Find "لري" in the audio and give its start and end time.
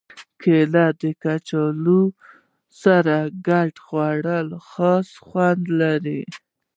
5.81-6.21